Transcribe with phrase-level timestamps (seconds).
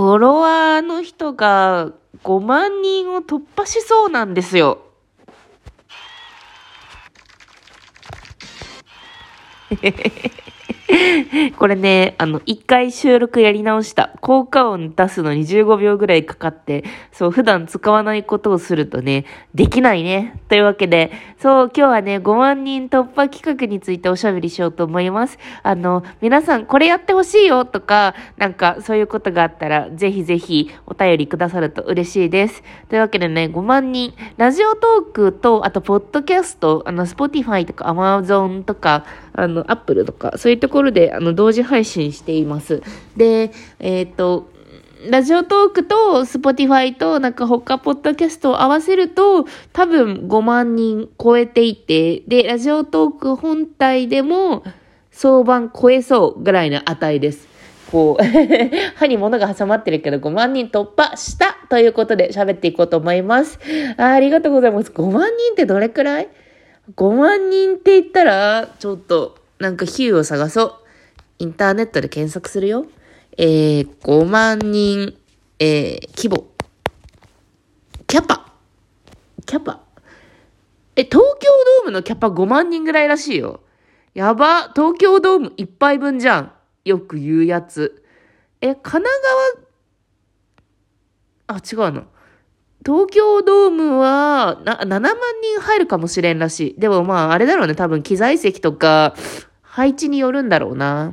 [0.00, 1.92] フォロワーの人が
[2.24, 4.78] 5万人を突破しそうなんですよ。
[11.58, 14.10] これね、あの、一回収録やり直した。
[14.20, 20.40] 効果音出すのに15秒ぐらいかかって、そう、普段使わないことをするとね、できないね。
[20.48, 25.38] というわけで、そう、今日はね、5万人突破企画についておしゃべりしようと思います。
[25.62, 32.62] あの、皆さんこれやってほしいよとか、なんかそういうことがあったら、ぜひぜひお便りくださると嬉しいです。
[32.88, 42.82] というわけでね、5万人、ラジオトークと、あと、ポッドキャスト、あの、 Spotify とか、アマゾンとか、あの、アップルとか、そういうところで、あの、同時配信しています。
[43.16, 44.50] で、えっ、ー、と、
[45.08, 54.62] ラジオトークと Spotify となんか他ポッドキャストを合わせると多分5万人超えていて、で、ラジオトーク本体でも
[55.10, 57.48] 5万超えそうぐらいの値です。
[57.90, 58.22] こう
[58.96, 63.58] 歯に物が挟まってるけど5万人突破したということで喋っていこうと思います。
[63.96, 64.90] あありがとうございます。
[64.92, 66.28] 5万人ってどれくらい
[66.94, 70.74] ?5 万人って言ったら、ちょっとなんか比喩を探そう。
[71.38, 72.86] インターネットで検索するよ。
[73.36, 75.14] えー、5万人、
[75.58, 76.46] えー、規模。
[78.06, 78.52] キャパ。
[79.44, 79.80] キャパ。
[80.96, 81.48] え、東京
[81.82, 83.60] ドームのキャパ5万人ぐらいらしいよ。
[84.14, 84.70] やば。
[84.74, 86.52] 東京ドーム1杯分じゃん。
[86.86, 88.02] よく言うやつ。
[88.62, 89.12] え、神奈
[91.46, 92.04] 川、あ、違うの。
[92.84, 96.80] 東京ドームは、な、7万人入るかもしれんらしい。
[96.80, 97.74] でもまあ、あれだろうね。
[97.74, 99.14] 多分、機材席とか、
[99.70, 101.12] 配置によるんだろうな。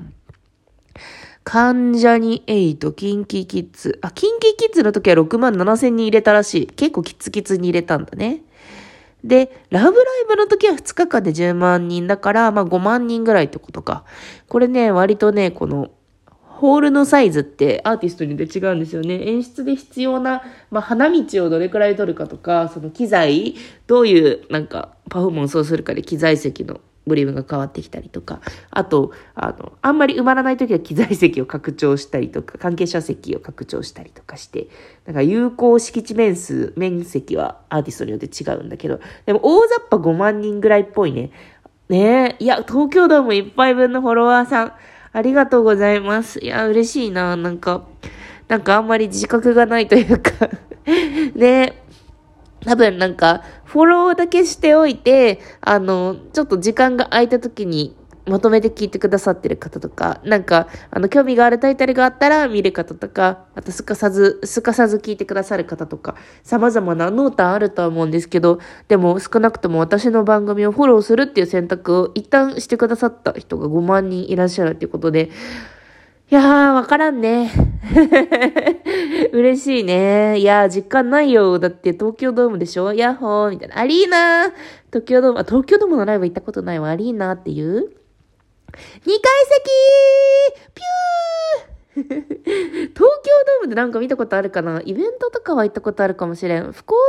[1.43, 3.99] 関ジャニエイト、キンキキッズ。
[4.01, 6.65] あ、キンキキッズの時は6万7千人入れたらしい。
[6.65, 8.41] 結構キツキツに入れたんだね。
[9.23, 14.05] で、ラブライブの時は2日間で10万人だから、まあ5万人ぐらいってことか。
[14.49, 15.91] これね、割とね、この、
[16.39, 19.29] ホールのサイズってアーティストによって違うんですよね。
[19.29, 23.53] 演出で必要な、まあ、花道をどれくらい取るかとか、その機材、
[23.85, 34.67] どういうなんかパフォーマンスをするかで機材席のボリュームが変わってきたりとか、あと、あの、あんまり埋まらない時は機材席を拡張したりとか、関係者席を拡張したりとかして、
[35.05, 41.31] なんか有効敷地面数、面積はアーティストによって違うんだけど、でも大雑把5万人ぐらいっぽいね。
[41.89, 44.73] ねえ、いや、東京ドーム1杯分のフォロワーさん、
[45.13, 46.39] ありがとうございます。
[46.43, 47.85] いや、嬉しいな、なんか、
[48.47, 50.31] なんかあんまり自覚がないというか。
[51.35, 51.73] ね。
[51.73, 51.86] え、
[52.65, 57.95] 多分なんか、フォローだけしておいて、あの、ちょっと時間が空いた時に
[58.27, 75.29] まとめて聞いてくださってる方とか、なんか、あの、興味があるタイトルがあったら見る方とか、あとすかさず、すかさず聞いてくださる方とか、様々な濃淡あるとは思うんですけど、でも少なくとも私の番組をフォローするっていう選択を一旦してくださった人が5万人いらっしゃるっていうことで、
[76.29, 77.49] いやー、わからんね。
[79.33, 80.39] 嬉しいね。
[80.39, 81.59] いや、実感ないよ。
[81.59, 82.93] だって東京ドームでしょ？
[82.93, 83.79] ヤッホーみたいな。
[83.79, 84.51] アリーナ
[84.87, 86.89] 東京ドーム、あ、東京ドームのライブ行ったことないわ。
[86.89, 87.91] アリーナっていう？
[89.05, 89.63] 二階席
[90.75, 92.21] ピュー 東京
[92.93, 94.81] ドームでなんか見たことあるかな？
[94.85, 96.71] イベントとかは行ったことあるかもしれん。
[96.71, 97.01] 福岡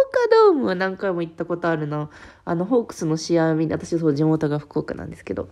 [0.46, 2.08] ドームは何回も行ったことあるな。
[2.44, 5.48] あの、ホークスの試合を見て、私そう地元が福岡なんですけど。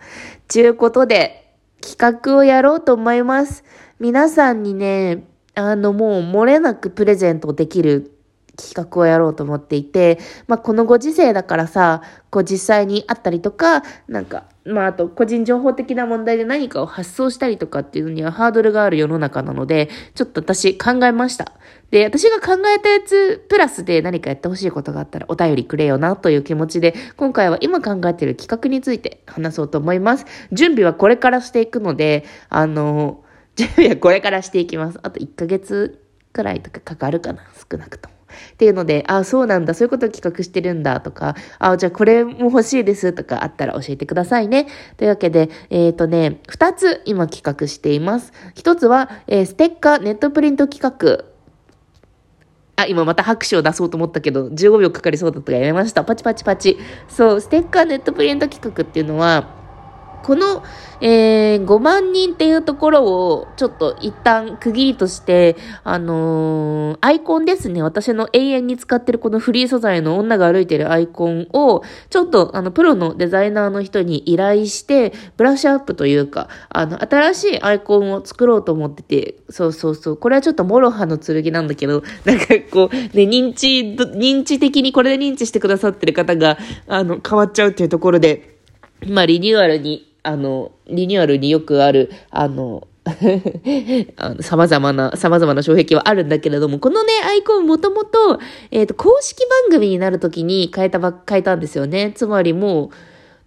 [0.49, 1.43] ちゅうことで、
[1.83, 3.63] 企画をやろうと思います。
[3.99, 5.25] 皆さんにね、
[5.55, 8.13] あのもう漏れなくプレゼントできる
[8.57, 10.19] 企画をやろうと思っていて、
[10.49, 21.53] まあ、このご時世だからさ、こう実際に会ったりとか、なんか、まあ、あと個人情報的な問題で何かを発送したりとかっていうのにはハードルがある世の中なので、ちょっと私考えました。
[21.91, 30.27] で、私が考えたやつ、プラスで何かやってほしいことがあったらお便りくれよなという気持ちで、今回は今考えている企画について話そうと思います。
[30.53, 33.23] 準備はこれからしていくので、あの、
[33.57, 35.01] 準備はこれからしていきます。
[35.03, 36.03] あと1ヶ月
[36.33, 38.17] くらいとかかかるかな、少なくとも。
[38.55, 44.67] っていうので、あ、そうなんだ、そういうことを企画してるんだとか、あ、じゃあこれも欲しいですとかあったら教えてくださいね。
[44.97, 48.33] というわけで、えっ、ー、とね、二つ今企画しています。
[48.55, 51.25] 一つは、えー、ステッカーネットプリント企画。
[52.77, 56.05] あ、今また拍手を出そうと思ったけど、15秒かかりそうだったからやめました。
[56.05, 56.77] パチパチパチ。
[57.09, 59.66] そう、ステッカーネットプリント企画っていうのは、
[60.27, 60.65] この、
[61.01, 67.81] えー、5万人っていうところをちょっと一旦区切りとして、あのー、アイコンですね。
[67.81, 80.17] 私の永遠に使ってるこのフリー素材の女が歩いてるアイコンを、ちょっとあの、プロのデザイナーの人に依頼して、ブラッシュアップというか、あの、新しいアイコンを作ろうと思ってて、そうそうそう。
[80.17, 86.59] これはちょっと諸刃の剣なんだけど、 なんかこう、ね、認知、認知的にこれで認知してくださってる方が、
[86.89, 88.57] あの、変わっちゃうっていうところで、
[89.05, 92.89] まあ、リニューアルにあの、リニューアルによくある、あの、
[94.17, 98.41] あの様々な、様々な障壁はあるんだけれども、このね、アイコンもともと、
[98.73, 102.13] えっ、と、公式番組になるときに変えたば、変えたんですよね。
[102.17, 102.91] つまりも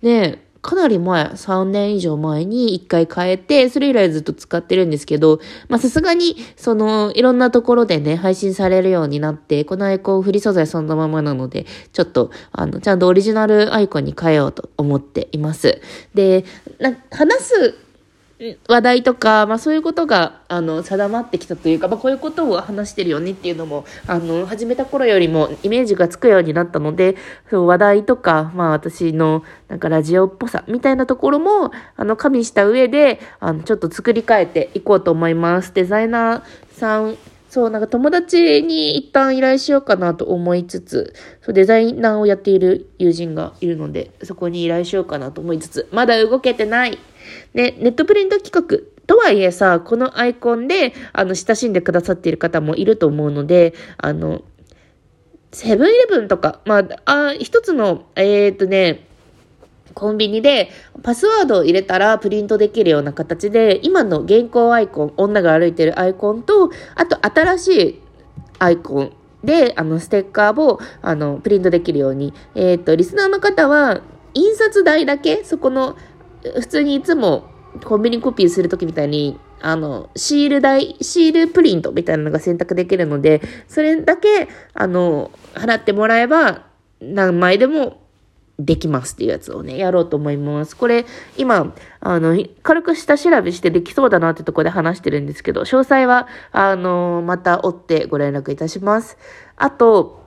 [0.01, 5.39] う、ね、かなり前、3年以上前に一回変えて、それ以来ずっと使ってるんですけど、
[5.69, 15.81] まあさすがに、その、いろんなところでね、配信されるようになって、このアイコンフリー素材そのままなので、ちょっと、あの、ちゃんとオリジナルアイコンに変えようと思っています。
[16.13, 16.43] で、
[16.79, 17.75] な話す
[18.69, 27.17] 話題とか、まあそういうことが、あの、定まってきたというか、まあこういうことを話してるよねっていうのも、あの、始めた頃よりもイメージがつくようになったので、
[27.49, 35.73] その話題とか、まあ私の、なんかラジオっぽさみたいなところも、あの、加味した上で、あの、ちょっと作り変えていこうと思います。
[35.73, 37.17] デザイナーさん、
[37.49, 46.99] そう、なんか友達に一旦依頼しようかなと思いつつ、そうデザイナーをやっている友人がいるので、そこに依頼しようかなと思いつつ、まだ動けてない。
[47.53, 54.43] ね、ネットプリント企画とはいえさ、このアイコンで、あの、親しんでくださっている方もいると思うので、あの、
[55.51, 59.07] セブンイレブンとか、まあ、あ、一つの、えー、っとね、
[59.93, 60.69] コンビニで
[61.03, 68.01] パスワードを入れたらプリントできるような形で、今の原稿アイコン、女が歩いてるアイコンと、あと新しい
[68.59, 69.11] アイコン
[69.43, 72.33] で、あの、ステッカーを、あの、プリントできるように。
[72.55, 74.01] えっ、ー、と、リスナーの方は、
[74.33, 75.95] 印刷代だけ、そこの
[76.43, 77.45] 普通にいつも
[77.83, 86.65] コンビニコピーするときみたいに、あの、シール代、シールプリントみたいなのが選択できるので、それだけ、あの、払ってもらえば、
[87.01, 88.01] 何枚でも
[88.59, 90.75] できますっていうやつをね、やろうと思います。
[90.75, 91.05] これ、
[91.37, 99.17] 今、あの、軽く下調べしてできそうだなってとこで話してるんですけど、詳細は、あの、また追ってご連絡いたします。
[99.55, 100.19] あと、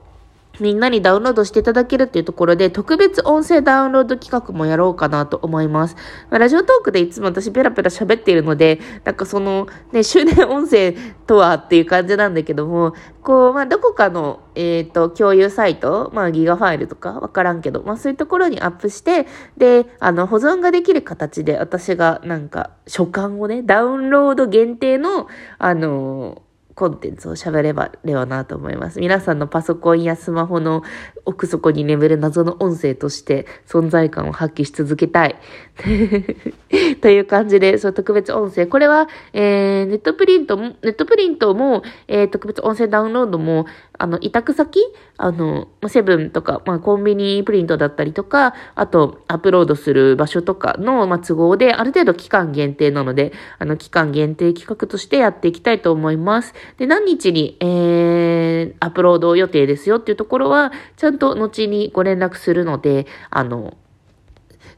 [0.59, 5.95] みんなにダウンロードしていただけるっていうところで、特別音声ダウンロード企画もやろうかなと思います。
[6.29, 10.93] まあ、ラジオトークでいつも私ペラペラ喋っているので、なんかその、ね、終電音声
[11.25, 19.25] とはっていう感じなんだけども、こう、まあ、どこかの、えっ、ー、と、共有サイト、まあ、ギガファイルとかわからんけど、まあ、そういうところにアップして、
[19.57, 25.27] で、あの、保存ができる形で、私がなんか、書簡をね、ダウンロード限定の、
[25.57, 28.99] あのーコンテンツを喋ればればなと思います。
[28.99, 30.83] 皆さんのパソコンやスマホの
[31.25, 35.35] 奥底に眠る謎の音声として存在感を発揮し続けたい。
[37.01, 38.65] という感じで、そう特別音声。
[38.65, 43.65] これは、えー、ネットプリントも、ネットプリントも、えー、特別音声ダウンロードも、
[44.03, 44.81] あの、委託先？
[45.15, 56.53] あの、セブンとか、まあ、コンビニプリントだったりとか、あと、アップロードする場所とかの、まあ、都合で、ある程度期間限定なので、あの、期間限定企画としてやっていきたいと思います。
[56.77, 63.77] で、何日に、えー、アップロード予定ですよっていうところは、ちゃんと後にご連絡するので、あの、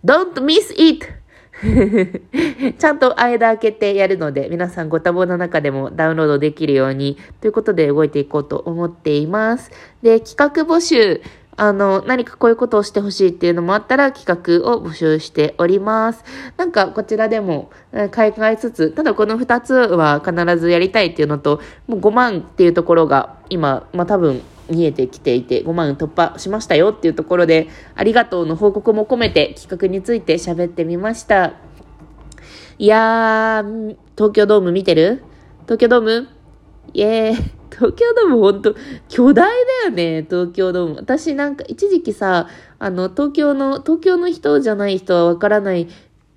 [0.06, 1.25] don't miss it!
[2.78, 9.72] ちゃんと間開けてやるので、皆さんご多忙の中でもダウンロードできるように、ということで動いていこうと思っています。
[10.02, 11.22] で、企画募集、
[11.58, 16.24] あの、何かこういうことをしてほしいっていうのもあったら企画を募集しております。
[16.58, 17.72] なんかこちらでも
[18.12, 31.54] 買い替えつつ、ただこの2つは必ずやりたいっていうのと、もう5万っていうところが今、まあ多分見えてきていて5万突破しましたよっていうところでありがとうの報告も込めて企画について喋ってみました。
[32.78, 35.24] いやー、東京ドーム見てる？
[35.64, 36.28] 東京ドーム？
[36.94, 37.36] イエーイ。
[37.76, 38.74] 東京ドームほんと
[39.10, 39.50] 巨大
[39.84, 40.96] だよね、東京ドーム。
[40.96, 42.48] 私なんか一時期さ、
[42.80, 45.88] あの、東京の、東京の人じゃない人はわからない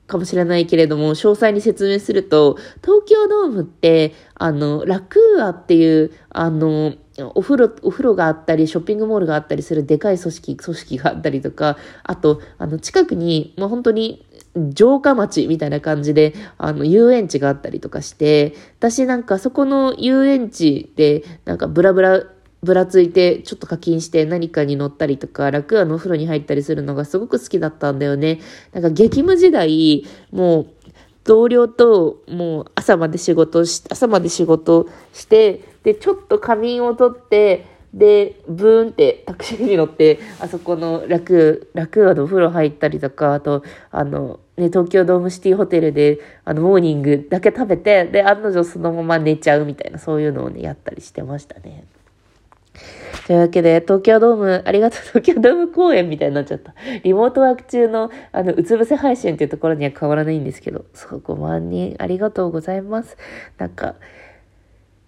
[0.08, 6.94] かもしれないけれども、詳細に説明すると、東京ドームって、あの、ラクーアっていう、あの、
[7.34, 14.24] お風呂、お風呂があったり、ショッピングモールがあったりするでかい組織、組織があったりとか、あと、あの、近くに、もう本当に、
[14.74, 22.24] 城下町みたいな感じで、あの、遊園地があったりとかして、私なんかそこの遊園地で、なんかブラブラ、
[22.68, 28.40] ぶらついて、ちょっと課金して何かに乗ったりとか、楽屋のお風呂に入ったりするのがすごく好きだったんだよね。
[28.74, 30.66] なんか激務時代、もう、
[31.24, 51.84] 同僚ともう朝まで仕事し、朝まで仕事して、で、ちょっと仮眠を取って、で、ブーンってタクシーに乗って、あそこの楽、楽屋のお風呂入ったりとか、あと、あの、ね、東京ドームシティホテルで、あの、モーニングだけ食べて、で、案の定そのまま寝ちゃうみたいな、そういうのをね、やったりしてましたね。
[53.26, 56.74] というわけで、東京ドーム、ありがとう、東京ドーム公演みたいになっちゃった。
[57.02, 63.16] リモートワーク中の、あの、うつ伏せ配信っていうところには変わらないんですけど、そう、5万人ありがとうございます。
[63.58, 63.96] なんか、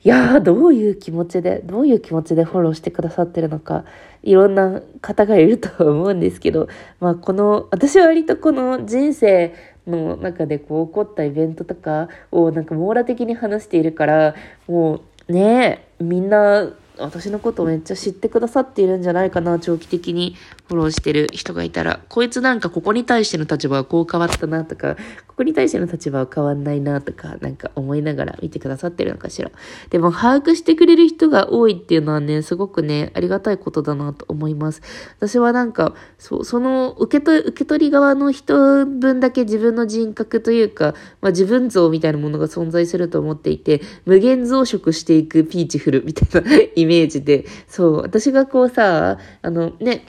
[0.03, 3.85] いやー、どういう気持ちで、どういう気持ちでフォローしてくださってるのか、
[4.23, 6.69] いろんな方がいると思うんですけど、
[7.01, 9.55] まあこの、私は割とこの人生
[9.87, 14.35] の中でこう起こったイベントとかをなんか網羅的に話しているから、
[14.67, 20.37] もうねみんな私のことをめっちゃ知ってくださっているんじゃないかな、長期的に。
[20.71, 21.99] フォローしてる人がいたら。
[22.09, 24.95] こいつなんかここに対しての立場はこう変わったなとか、
[25.27, 29.51] ここに対しての立場は変わんないなとか、なんか思いながら見てくださってるのかしら。
[29.91, 34.81] でも把握してくれる人が多いっていうのはね、すごくね、ありがたいことだなと思います。
[35.19, 50.05] 私はなんか、そ、その受け取受け取り側の人分だけ自分の人格というか、まあ自分像みたいなものが存在すると思っていて、無限増殖していくピーチフルみたいな イメージで、そう、私がこうさ、あのね、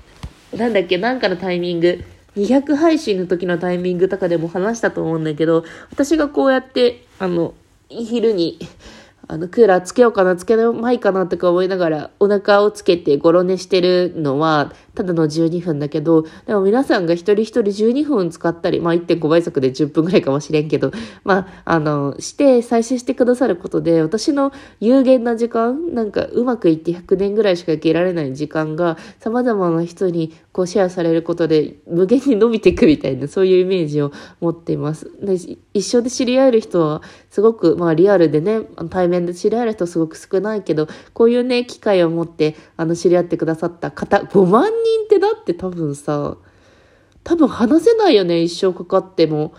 [0.57, 2.03] なんだっけ、なんかのタイミング、
[2.35, 7.53] 200配信の時のタイミングとかでも話したと思うんだけど、私がこうやって、あの、
[7.89, 8.59] 昼に、
[9.27, 20.91] あの、クーラーつけようかな、つけないかなとか思いながら、お腹をつけてゴロ寝してるのは、ただの12分だけど、でも皆さんが一人一人12分使ったり、まあ1.5倍速で10分ぐらいかもしれんけど、
[21.23, 35.09] まあ、あの、して再生してくださることで、私の有限な時間、なんかうまくいって100年ぐらいしか生きられない時間が、様々な人にこうシェアされることで、無限に伸びていくみたいな、そういうイメージを持っています。
[35.21, 35.37] で
[35.73, 46.37] 一緒で知り合える人は、すごく、まあリアルでね、対面で知り合える人すごく少ないけど、こういうね、機会を持って、あの、知り合ってくださった方、5万人人ってだって多分さ、
[47.23, 49.53] 多分話せないよね、一生かかっても。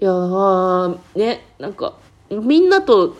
[0.00, 1.94] いやー、ね、なんか、
[2.30, 3.16] みんなと、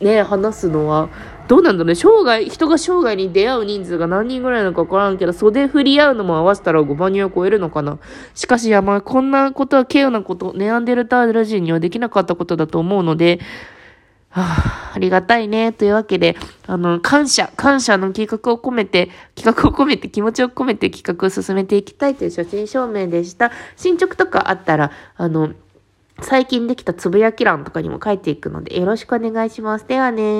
[0.00, 1.08] ね、話すのは、
[1.48, 1.94] どうなんだろうね。
[1.94, 7.98] 生涯、人が生涯に出会う人数が何人ぐらいなのかわからんけど、袖振り合うのも合わせたら5万人を超えるのかな。
[8.34, 13.40] しかし、いや、まあ、こんなことは、稀有なこと、ネアンデルタール人にはできなかったことだと思うので、
[14.32, 15.72] はあ、ありがたいね。
[15.72, 16.36] というわけで、
[16.68, 23.50] あの、感謝、感謝の企画を込めて、企画を込めて、気持ちを込めて企画を進めていきたいという初心証明でした。
[23.76, 25.50] 進捗とかあったら、あの、
[26.22, 29.86] 最近できたつぶやき欄とかにも書いていくので、よろしくお願いします。
[29.88, 30.38] ではね。